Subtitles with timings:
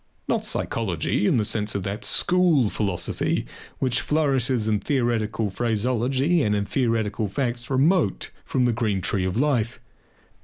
[0.27, 3.45] Not psychology in the sense of that school philosophy
[3.77, 9.37] which flourishes in theoretical phraseology and in theoretical facts remote from the green tree of
[9.37, 9.79] life.